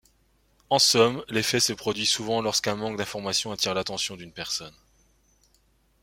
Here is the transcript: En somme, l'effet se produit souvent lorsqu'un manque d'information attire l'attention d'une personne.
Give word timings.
En 0.71 0.79
somme, 0.79 1.23
l'effet 1.29 1.59
se 1.59 1.73
produit 1.73 2.07
souvent 2.07 2.41
lorsqu'un 2.41 2.75
manque 2.75 2.97
d'information 2.97 3.51
attire 3.51 3.75
l'attention 3.75 4.15
d'une 4.15 4.31
personne. 4.33 4.73